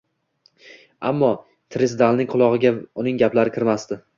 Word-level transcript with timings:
Ammo 1.09 1.29
Trisdalning 1.75 2.31
qulog`iga 2.33 2.75
uning 3.05 3.25
gaplari 3.25 3.57
kirmasdi 3.59 4.05